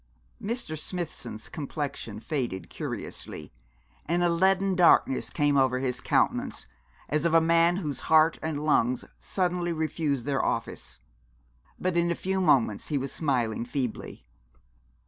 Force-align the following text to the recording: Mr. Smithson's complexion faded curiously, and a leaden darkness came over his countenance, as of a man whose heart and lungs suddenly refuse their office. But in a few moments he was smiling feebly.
Mr. 0.41 0.75
Smithson's 0.75 1.47
complexion 1.47 2.19
faded 2.19 2.71
curiously, 2.71 3.53
and 4.07 4.23
a 4.23 4.29
leaden 4.31 4.75
darkness 4.75 5.29
came 5.29 5.55
over 5.55 5.77
his 5.77 6.01
countenance, 6.01 6.65
as 7.07 7.23
of 7.23 7.35
a 7.35 7.39
man 7.39 7.77
whose 7.77 7.99
heart 8.09 8.39
and 8.41 8.65
lungs 8.65 9.05
suddenly 9.19 9.71
refuse 9.71 10.23
their 10.23 10.43
office. 10.43 10.99
But 11.79 11.95
in 11.95 12.09
a 12.09 12.15
few 12.15 12.41
moments 12.41 12.87
he 12.87 12.97
was 12.97 13.11
smiling 13.11 13.63
feebly. 13.63 14.25